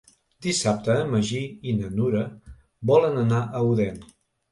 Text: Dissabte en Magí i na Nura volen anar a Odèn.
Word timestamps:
Dissabte 0.43 0.93
en 1.01 1.11
Magí 1.15 1.41
i 1.71 1.75
na 1.81 1.89
Nura 1.97 2.23
volen 2.93 3.21
anar 3.25 3.43
a 3.45 3.63
Odèn. 3.75 4.01